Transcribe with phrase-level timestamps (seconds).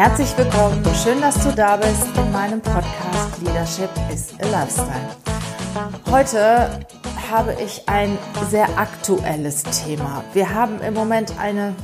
[0.00, 5.10] Herzlich willkommen, schön, dass du da bist in meinem Podcast Leadership is a Lifestyle.
[6.10, 6.86] Heute
[7.30, 8.16] habe ich ein
[8.48, 10.24] sehr aktuelles Thema.
[10.32, 11.74] Wir haben im Moment eine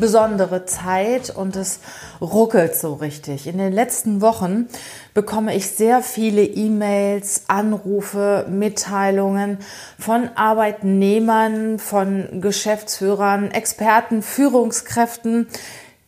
[0.00, 1.78] besondere Zeit und es
[2.20, 3.46] ruckelt so richtig.
[3.46, 4.66] In den letzten Wochen
[5.14, 9.58] bekomme ich sehr viele E-Mails, Anrufe, Mitteilungen
[10.00, 15.46] von Arbeitnehmern, von Geschäftsführern, Experten, Führungskräften,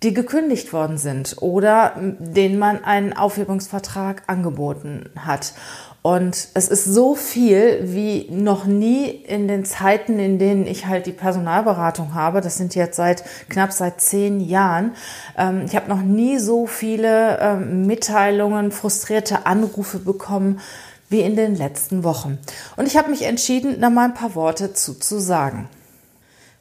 [0.04, 5.54] die gekündigt worden sind oder denen man einen Aufhebungsvertrag angeboten hat.
[6.02, 11.06] Und es ist so viel wie noch nie in den Zeiten, in denen ich halt
[11.06, 12.42] die Personalberatung habe.
[12.42, 14.92] Das sind jetzt seit knapp seit zehn Jahren.
[15.38, 20.60] Ähm, ich habe noch nie so viele ähm, Mitteilungen, frustrierte Anrufe bekommen
[21.08, 22.38] wie in den letzten Wochen.
[22.76, 25.70] Und ich habe mich entschieden, da mal ein paar Worte zu, zu sagen.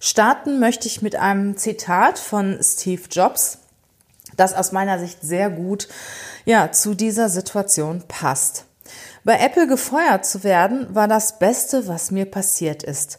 [0.06, 3.60] Starten möchte ich mit einem Zitat von Steve Jobs,
[4.36, 5.88] das aus meiner Sicht sehr gut
[6.44, 8.66] ja, zu dieser Situation passt.
[9.24, 13.18] Bei Apple gefeuert zu werden, war das Beste, was mir passiert ist.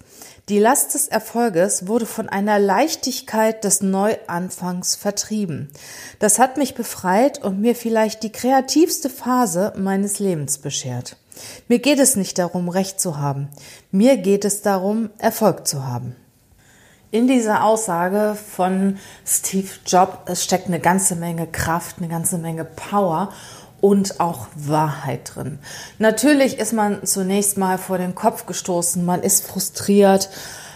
[0.51, 5.71] Die Last des Erfolges wurde von einer Leichtigkeit des Neuanfangs vertrieben.
[6.19, 11.17] Das hat mich befreit und mir vielleicht die kreativste Phase meines Lebens beschert.
[11.67, 13.49] Mir geht es nicht darum, Recht zu haben.
[13.91, 16.15] Mir geht es darum, Erfolg zu haben.
[17.15, 23.29] In dieser Aussage von Steve Jobs steckt eine ganze Menge Kraft, eine ganze Menge Power
[23.81, 25.61] und auch Wahrheit drin.
[26.01, 30.29] Natürlich ist man zunächst mal vor den Kopf gestoßen, man ist frustriert,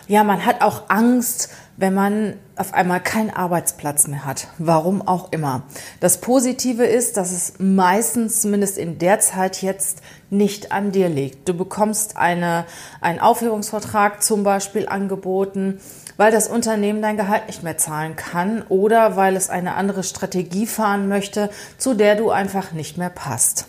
[0.08, 4.48] ja, man hat auch Angst, wenn man auf einmal keinen Arbeitsplatz mehr hat.
[4.58, 5.62] Warum auch immer.
[6.00, 11.48] Das Positive ist, dass es meistens, zumindest in der Zeit jetzt, nicht an dir liegt.
[11.48, 12.64] Du bekommst eine,
[13.00, 15.78] einen Aufhebungsvertrag zum Beispiel angeboten
[16.18, 20.66] weil das Unternehmen dein Gehalt nicht mehr zahlen kann oder weil es eine andere Strategie
[20.66, 21.48] fahren möchte,
[21.78, 23.66] zu der du einfach nicht mehr passt.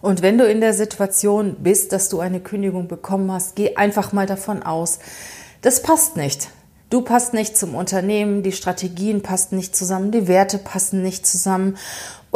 [0.00, 4.12] Und wenn du in der Situation bist, dass du eine Kündigung bekommen hast, geh einfach
[4.12, 4.98] mal davon aus,
[5.66, 6.50] das passt nicht.
[6.90, 11.76] Du passt nicht zum Unternehmen, die Strategien passen nicht zusammen, die Werte passen nicht zusammen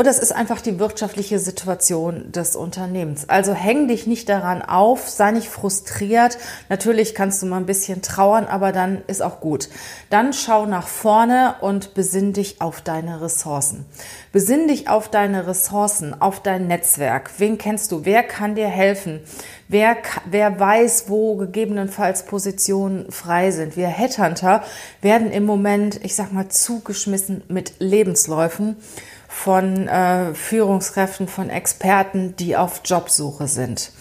[0.00, 3.28] oder es ist einfach die wirtschaftliche Situation des Unternehmens.
[3.28, 6.38] Also häng dich nicht daran auf, sei nicht frustriert.
[6.70, 9.68] Natürlich kannst du mal ein bisschen trauern, aber dann ist auch gut.
[10.08, 13.84] Dann schau nach vorne und besinn dich auf deine Ressourcen.
[14.32, 17.32] Besinn dich auf deine Ressourcen, auf dein Netzwerk.
[17.36, 18.06] Wen kennst du?
[18.06, 19.20] Wer kann dir helfen?
[19.68, 23.76] Wer, wer weiß, wo gegebenenfalls Positionen frei sind?
[23.76, 24.62] Wir Headhunter
[25.02, 28.76] werden im Moment, ich sag mal, zugeschmissen mit Lebensläufen
[29.30, 33.92] von äh, Führungskräften, von Experten, die auf Jobsuche sind.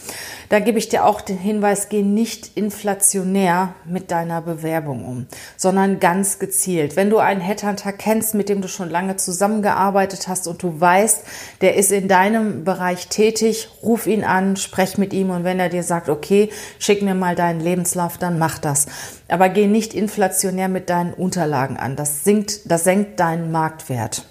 [0.50, 6.00] Da gebe ich dir auch den Hinweis, geh nicht inflationär mit deiner Bewerbung um, sondern
[6.00, 6.96] ganz gezielt.
[6.96, 11.24] Wenn du einen Headhunter kennst, mit dem du schon lange zusammengearbeitet hast und du weißt,
[11.62, 15.70] der ist in deinem Bereich tätig, ruf ihn an, sprech mit ihm und wenn er
[15.70, 18.88] dir sagt, okay, schick mir mal deinen Lebenslauf, dann mach das.
[19.28, 21.96] Aber geh nicht inflationär mit deinen Unterlagen an.
[21.96, 24.26] Das sinkt, das senkt deinen Marktwert.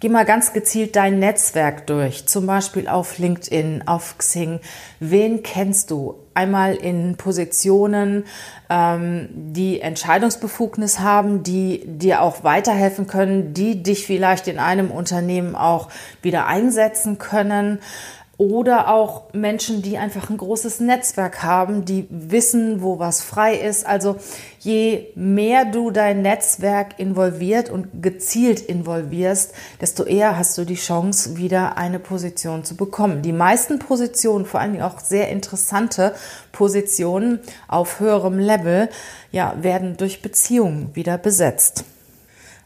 [0.00, 4.60] Geh mal ganz gezielt dein Netzwerk durch, zum Beispiel auf LinkedIn, auf Xing.
[5.00, 6.14] Wen kennst du?
[6.34, 8.24] Einmal in Positionen,
[8.70, 15.56] ähm, die Entscheidungsbefugnis haben, die dir auch weiterhelfen können, die dich vielleicht in einem Unternehmen
[15.56, 15.88] auch
[16.22, 17.80] wieder einsetzen können
[18.38, 23.84] oder auch Menschen, die einfach ein großes Netzwerk haben, die wissen, wo was frei ist.
[23.84, 24.16] Also
[24.60, 31.36] je mehr du dein Netzwerk involviert und gezielt involvierst, desto eher hast du die Chance,
[31.36, 33.22] wieder eine Position zu bekommen.
[33.22, 36.14] Die meisten Positionen, vor allen Dingen auch sehr interessante
[36.52, 38.88] Positionen auf höherem Level,
[39.32, 41.84] ja, werden durch Beziehungen wieder besetzt.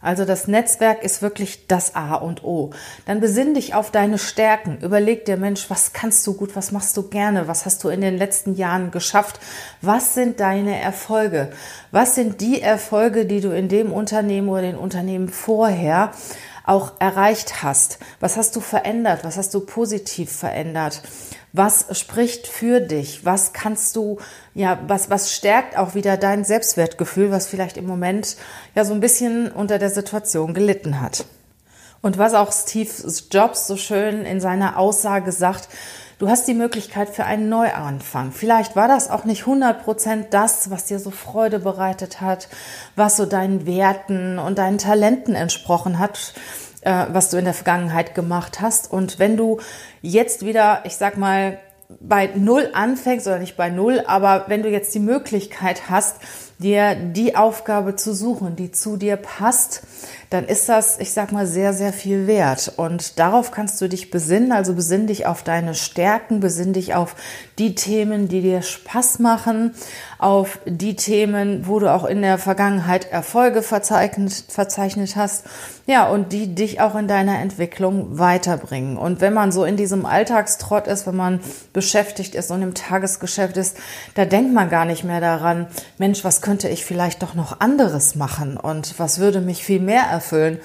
[0.03, 2.71] Also das Netzwerk ist wirklich das A und O.
[3.07, 4.79] Dann besinn dich auf deine Stärken.
[4.83, 8.01] Überleg dir, Mensch, was kannst du gut, was machst du gerne, was hast du in
[8.01, 9.39] den letzten Jahren geschafft?
[9.81, 11.51] Was sind deine Erfolge?
[11.93, 16.11] Was sind die Erfolge, die du in dem Unternehmen oder den Unternehmen vorher
[16.65, 17.99] auch erreicht hast?
[18.21, 19.25] Was hast du verändert?
[19.25, 21.03] Was hast du positiv verändert?
[21.53, 23.25] Was spricht für dich?
[23.25, 24.19] Was kannst du,
[24.55, 28.37] ja, was, was stärkt auch wieder dein Selbstwertgefühl, was vielleicht im Moment
[28.75, 31.27] ja so ein bisschen unter der Situation gelitten hat?
[32.01, 32.91] Und was auch Steve
[33.31, 35.69] Jobs so schön in seiner Aussage sagt,
[36.23, 38.31] du hast die Möglichkeit für einen Neuanfang.
[38.31, 42.49] Vielleicht war das auch nicht 100 Prozent das, was dir so Freude bereitet hat,
[42.95, 46.33] was so deinen Werten und deinen Talenten entsprochen hat,
[46.83, 48.93] äh, was du in der Vergangenheit gemacht hast.
[48.93, 49.59] Und wenn du
[50.01, 51.59] jetzt wieder, ich sag mal,
[52.01, 56.19] bei Null anfängst oder nicht bei Null, aber wenn du jetzt die Möglichkeit hast,
[56.63, 59.83] dir die Aufgabe zu suchen, die zu dir passt,
[60.33, 62.73] dann ist das, ich sag mal, sehr, sehr viel wert.
[62.77, 64.51] Und darauf kannst du dich besinnen.
[64.53, 67.17] Also besinn dich auf deine Stärken, besinn dich auf
[67.59, 69.75] die Themen, die dir Spaß machen,
[70.19, 75.45] auf die Themen, wo du auch in der Vergangenheit Erfolge verzeichnet, verzeichnet hast.
[75.85, 78.97] Ja, und die dich auch in deiner Entwicklung weiterbringen.
[78.97, 81.41] Und wenn man so in diesem Alltagstrott ist, wenn man
[81.73, 83.77] beschäftigt ist und im Tagesgeschäft ist,
[84.15, 85.67] da denkt man gar nicht mehr daran,
[85.99, 90.05] Mensch, was könnte ich vielleicht doch noch anderes machen und was würde mich viel mehr
[90.05, 90.59] erfüllen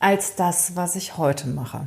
[0.00, 1.86] als das, was ich heute mache.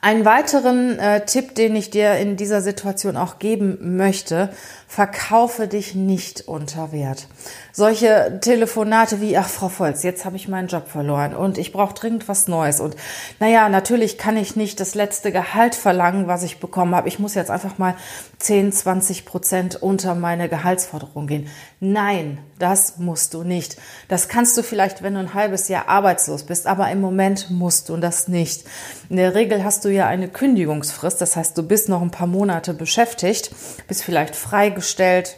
[0.00, 4.50] Einen weiteren äh, Tipp, den ich dir in dieser Situation auch geben möchte,
[4.88, 7.28] verkaufe dich nicht unter Wert.
[7.72, 11.94] Solche Telefonate wie, ach Frau Volz, jetzt habe ich meinen Job verloren und ich brauche
[11.94, 12.80] dringend was Neues.
[12.80, 12.96] Und
[13.38, 17.06] naja, natürlich kann ich nicht das letzte Gehalt verlangen, was ich bekommen habe.
[17.06, 17.94] Ich muss jetzt einfach mal
[18.38, 21.48] 10, 20 Prozent unter meine Gehaltsforderung gehen.
[21.80, 23.76] Nein, das musst du nicht.
[24.08, 27.88] Das kannst du vielleicht, wenn du ein halbes Jahr arbeitslos bist, aber im Moment musst
[27.88, 28.64] du das nicht.
[29.10, 32.26] In der Regel hast du ja eine Kündigungsfrist, das heißt, du bist noch ein paar
[32.26, 33.50] Monate beschäftigt,
[33.86, 34.34] bist vielleicht
[34.78, 35.36] freigestellt,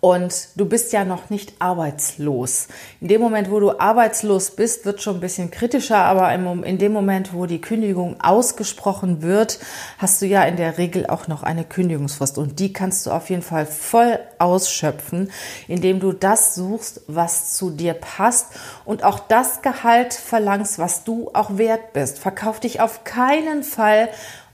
[0.00, 2.68] und du bist ja noch nicht arbeitslos.
[3.00, 6.92] In dem Moment, wo du arbeitslos bist, wird schon ein bisschen kritischer, aber in dem
[6.92, 9.58] Moment, wo die Kündigung ausgesprochen wird,
[9.98, 12.38] hast du ja in der Regel auch noch eine Kündigungsfrist.
[12.38, 15.32] Und die kannst du auf jeden Fall voll ausschöpfen,
[15.66, 18.46] indem du das suchst, was zu dir passt
[18.84, 22.20] und auch das Gehalt verlangst, was du auch wert bist.
[22.20, 24.10] Verkauf dich auf keinen Fall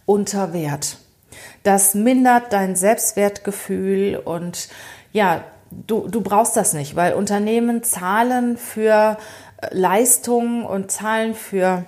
[0.06, 0.96] unter Wert.
[1.62, 4.68] Das mindert dein Selbstwertgefühl und
[5.12, 9.16] ja, du, du brauchst das nicht, weil Unternehmen zahlen für
[9.60, 11.84] äh, Leistungen und zahlen für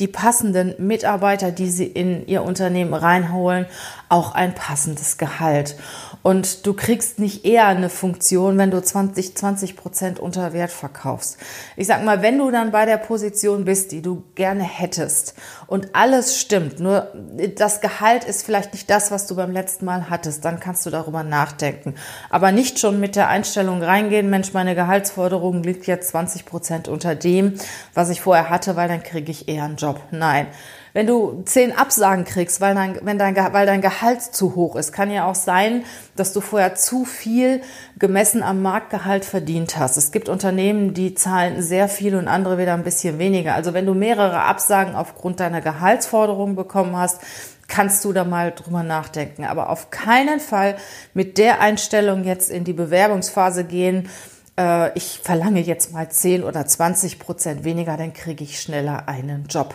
[0.00, 3.66] die passenden Mitarbeiter, die sie in ihr Unternehmen reinholen,
[4.08, 5.76] auch ein passendes Gehalt.
[6.24, 11.36] Und du kriegst nicht eher eine Funktion, wenn du 20, 20 Prozent unter Wert verkaufst.
[11.76, 15.34] Ich sag mal, wenn du dann bei der Position bist, die du gerne hättest
[15.66, 17.12] und alles stimmt, nur
[17.56, 20.90] das Gehalt ist vielleicht nicht das, was du beim letzten Mal hattest, dann kannst du
[20.90, 21.94] darüber nachdenken.
[22.30, 27.14] Aber nicht schon mit der Einstellung reingehen, Mensch, meine Gehaltsforderung liegt jetzt 20 Prozent unter
[27.14, 27.52] dem,
[27.92, 30.00] was ich vorher hatte, weil dann kriege ich eher einen Job.
[30.10, 30.46] Nein.
[30.94, 34.92] Wenn du zehn Absagen kriegst, weil dein, wenn dein, weil dein Gehalt zu hoch ist,
[34.92, 37.62] kann ja auch sein, dass du vorher zu viel
[37.98, 39.96] gemessen am Marktgehalt verdient hast.
[39.96, 43.56] Es gibt Unternehmen, die zahlen sehr viel und andere wieder ein bisschen weniger.
[43.56, 47.20] Also wenn du mehrere Absagen aufgrund deiner Gehaltsforderung bekommen hast,
[47.66, 49.46] kannst du da mal drüber nachdenken.
[49.46, 50.76] Aber auf keinen Fall
[51.12, 54.08] mit der Einstellung jetzt in die Bewerbungsphase gehen,
[54.56, 59.46] äh, ich verlange jetzt mal 10 oder 20 Prozent weniger, dann kriege ich schneller einen
[59.48, 59.74] Job.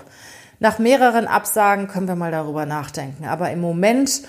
[0.60, 3.26] Nach mehreren Absagen können wir mal darüber nachdenken.
[3.26, 4.22] Aber im Moment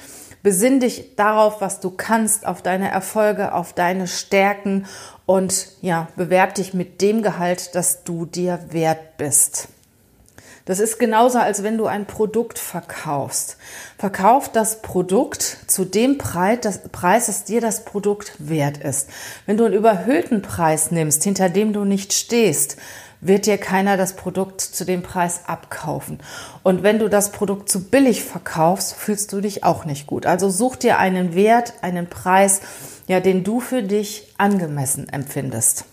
[0.43, 4.87] besinn dich darauf, was du kannst, auf deine Erfolge, auf deine Stärken
[5.27, 9.69] und ja, bewerb dich mit dem Gehalt, das du dir wert bist.
[10.67, 13.57] Das ist genauso, als wenn du ein Produkt verkaufst.
[13.99, 16.61] Verkauf das Produkt zu dem Preis,
[17.27, 19.09] das dir das Produkt wert ist.
[19.47, 22.77] Wenn du einen überhöhten Preis nimmst, hinter dem du nicht stehst,
[23.21, 26.19] wird dir keiner das Produkt zu dem Preis abkaufen.
[26.63, 30.27] Und wenn du das Produkt zu billig verkaufst, fühlst du dich auch nicht gut.
[30.27, 32.61] Also such dir einen Wert, einen Preis,
[33.07, 35.85] ja, den du für dich angemessen empfindest.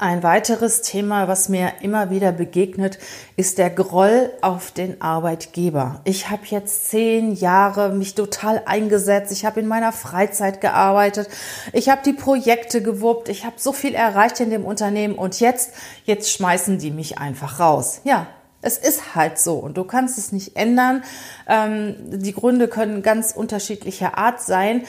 [0.00, 3.00] Ein weiteres Thema, was mir immer wieder begegnet,
[3.34, 6.02] ist der Groll auf den Arbeitgeber.
[6.04, 9.32] Ich habe jetzt zehn Jahre mich total eingesetzt.
[9.32, 11.28] Ich habe in meiner Freizeit gearbeitet.
[11.72, 13.28] Ich habe die Projekte gewuppt.
[13.28, 15.72] Ich habe so viel erreicht in dem Unternehmen und jetzt,
[16.04, 18.00] jetzt schmeißen die mich einfach raus.
[18.04, 18.28] Ja,
[18.62, 21.02] es ist halt so und du kannst es nicht ändern.
[21.48, 24.84] Ähm, die Gründe können ganz unterschiedlicher Art sein.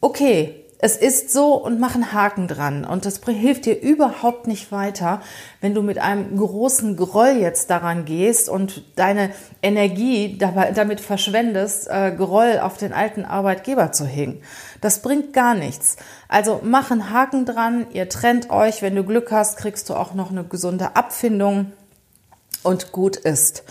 [0.00, 2.84] Okay, es ist so und mach einen Haken dran.
[2.84, 5.22] Und das hilft dir überhaupt nicht weiter,
[5.62, 9.30] wenn du mit einem großen Groll jetzt daran gehst und deine
[9.62, 14.42] Energie dabei, damit verschwendest, äh, Groll auf den alten Arbeitgeber zu hängen.
[14.82, 15.96] Das bringt gar nichts.
[16.28, 18.82] Also mach einen Haken dran, ihr trennt euch.
[18.82, 21.72] Wenn du Glück hast, kriegst du auch noch eine gesunde Abfindung.
[22.64, 23.62] Und gut ist.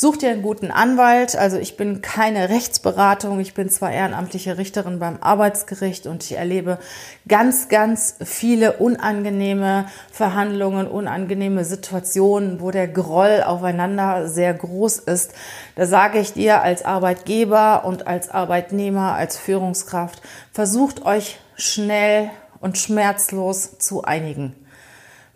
[0.00, 1.34] Such dir einen guten Anwalt.
[1.34, 3.40] Also ich bin keine Rechtsberatung.
[3.40, 6.78] Ich bin zwar ehrenamtliche Richterin beim Arbeitsgericht und ich erlebe
[7.26, 15.32] ganz, ganz viele unangenehme Verhandlungen, unangenehme Situationen, wo der Groll aufeinander sehr groß ist.
[15.74, 22.78] Da sage ich dir als Arbeitgeber und als Arbeitnehmer, als Führungskraft, versucht euch schnell und
[22.78, 24.54] schmerzlos zu einigen.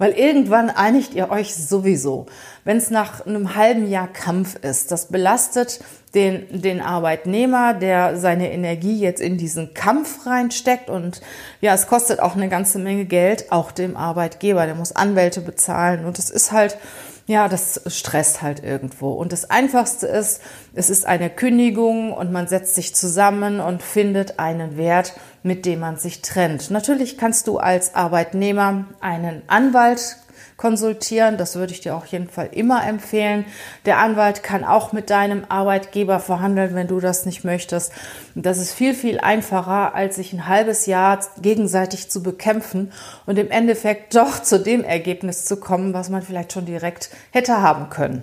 [0.03, 2.27] Weil irgendwann einigt ihr euch sowieso.
[2.65, 5.79] Wenn es nach einem halben Jahr Kampf ist, das belastet
[6.17, 11.21] den, den Arbeitnehmer, der seine Energie jetzt in diesen Kampf reinsteckt und
[11.61, 16.05] ja, es kostet auch eine ganze Menge Geld, auch dem Arbeitgeber, der muss Anwälte bezahlen
[16.05, 16.79] und es ist halt,
[17.29, 19.13] ja, das stresst halt irgendwo.
[19.13, 20.41] Und das Einfachste ist,
[20.75, 25.81] es ist eine Kündigung und man setzt sich zusammen und findet einen Wert, mit dem
[25.81, 26.71] man sich trennt.
[26.71, 30.17] Natürlich kannst du als Arbeitnehmer einen Anwalt
[30.57, 31.39] konsultieren.
[31.39, 33.45] Das würde ich dir auf jeden Fall immer empfehlen.
[33.85, 37.93] Der Anwalt kann auch mit deinem Arbeitgeber verhandeln, wenn du das nicht möchtest.
[38.35, 42.93] Das ist viel, viel einfacher, als sich ein halbes Jahr gegenseitig zu bekämpfen
[43.27, 47.61] und im Endeffekt doch zu dem Ergebnis zu kommen, was man vielleicht schon direkt hätte
[47.61, 48.23] haben können.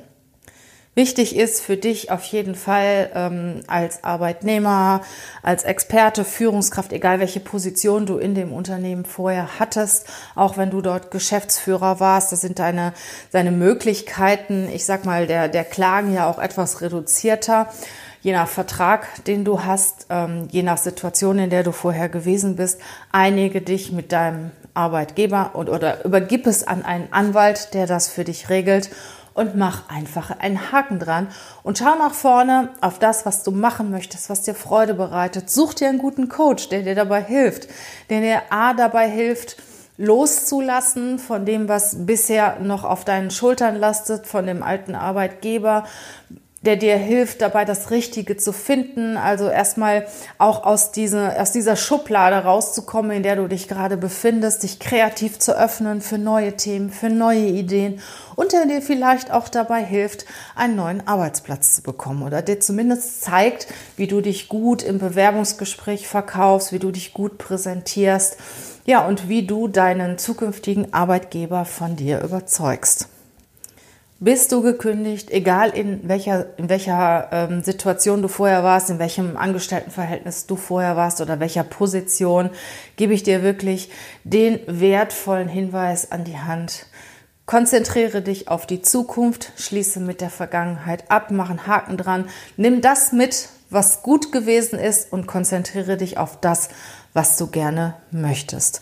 [0.95, 5.01] Wichtig ist für dich auf jeden Fall ähm, als Arbeitnehmer,
[5.43, 10.81] als Experte, Führungskraft, egal welche Position du in dem Unternehmen vorher hattest, auch wenn du
[10.81, 12.93] dort Geschäftsführer warst, das sind deine,
[13.31, 17.67] deine Möglichkeiten, ich sag mal, der, der Klagen ja auch etwas reduzierter.
[18.21, 22.57] Je nach Vertrag, den du hast, ähm, je nach Situation, in der du vorher gewesen
[22.57, 22.81] bist,
[23.13, 28.25] einige dich mit deinem Arbeitgeber und, oder übergib es an einen Anwalt, der das für
[28.25, 28.89] dich regelt
[29.39, 31.29] und mach einfach einen Haken dran
[31.63, 35.49] und schau nach vorne auf das, was du machen möchtest, was dir Freude bereitet.
[35.49, 37.69] Such dir einen guten Coach, der dir dabei hilft,
[38.09, 39.55] der dir A dabei hilft,
[39.95, 45.85] loszulassen von dem, was bisher noch auf deinen Schultern lastet, von dem alten Arbeitgeber,
[46.61, 49.15] der dir hilft, dabei das Richtige zu finden.
[49.15, 54.63] Also erstmal auch aus, diese, aus dieser Schublade rauszukommen, in der du dich gerade befindest,
[54.63, 58.01] dich kreativ zu öffnen für neue Themen, für neue Ideen
[58.35, 60.25] und der dir vielleicht auch dabei hilft,
[60.55, 66.07] einen neuen Arbeitsplatz zu bekommen oder dir zumindest zeigt, wie du dich gut im Bewerbungsgespräch
[66.07, 68.37] verkaufst, wie du dich gut präsentierst,
[68.85, 73.07] ja, und wie du deinen zukünftigen Arbeitgeber von dir überzeugst.
[74.21, 79.37] Bist du gekündigt, egal in welcher, in welcher ähm, Situation du vorher warst, in welchem
[79.37, 82.49] Angestelltenverhältnis du vorher warst oder welcher Position,
[82.97, 83.89] gebe ich dir wirklich
[84.25, 86.87] den wertvollen Hinweis an die Hand.
[87.45, 92.25] Konzentriere dich auf die Zukunft, schließe mit der Vergangenheit ab, mach einen Haken dran,
[92.57, 96.67] nimm das mit, was gut gewesen ist und konzentriere dich auf das,
[97.13, 98.81] was du gerne möchtest.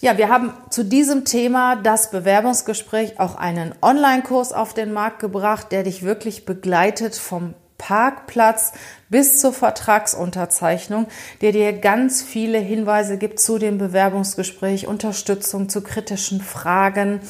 [0.00, 5.72] Ja, wir haben zu diesem Thema das Bewerbungsgespräch auch einen Online-Kurs auf den Markt gebracht,
[5.72, 8.74] der dich wirklich begleitet vom Parkplatz
[9.10, 11.06] bis zur Vertragsunterzeichnung,
[11.40, 17.20] der dir ganz viele Hinweise gibt zu dem Bewerbungsgespräch, Unterstützung zu kritischen Fragen.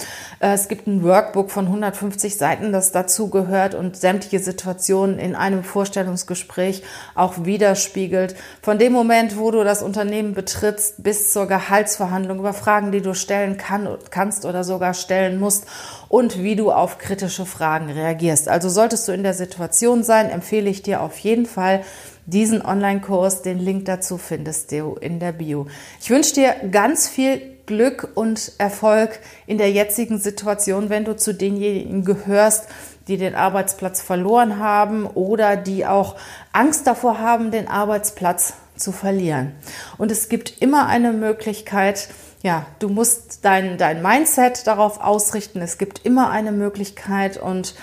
[0.41, 5.37] Äh, es gibt ein Workbook von 150 Seiten, das dazu gehört und sämtliche Situationen in
[5.37, 6.83] einem Vorstellungsgespräch
[7.15, 8.35] auch widerspiegelt.
[8.63, 13.15] Von dem Moment, wo du das Unternehmen betrittst, bis zur Gehaltsverhandlung über Fragen, die du
[13.15, 15.67] stellen kann, kannst oder sogar stellen musst
[16.09, 18.49] und wie du auf kritische Fragen reagierst.
[18.49, 21.85] Also solltest du in der Situation sein, empfehle ich dir auf jeden Fall, Fall
[22.27, 23.43] diesen Online-Kurs.
[23.43, 25.67] Den Link dazu findest du in der Bio.
[26.01, 31.35] Ich wünsche dir ganz viel Glück und Erfolg in der jetzigen Situation, wenn du zu
[31.35, 32.69] denjenigen gehörst,
[33.09, 36.17] die den Arbeitsplatz verloren haben oder die auch
[36.53, 39.53] Angst davor haben, den Arbeitsplatz zu verlieren.
[39.99, 42.09] Und es gibt immer eine Möglichkeit,
[42.43, 45.61] ja, du musst dein, dein Mindset darauf ausrichten.
[45.61, 47.75] Es gibt immer eine Möglichkeit und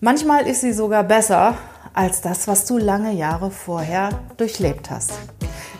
[0.00, 1.56] manchmal ist sie sogar besser,
[1.94, 5.12] als das, was du lange Jahre vorher durchlebt hast.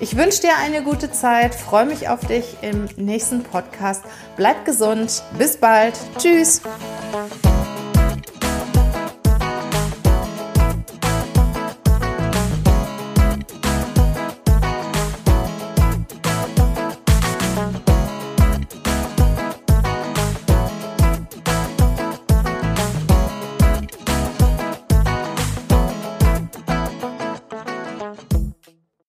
[0.00, 4.02] Ich wünsche dir eine gute Zeit, freue mich auf dich im nächsten Podcast.
[4.36, 6.62] Bleib gesund, bis bald, tschüss.